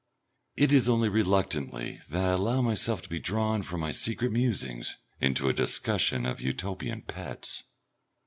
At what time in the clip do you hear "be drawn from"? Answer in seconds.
3.09-3.81